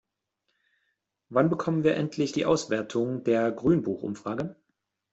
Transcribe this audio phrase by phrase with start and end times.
[1.29, 4.55] Wann bekommen wir endlich die Auswertung der Grünbuch-Umfrage?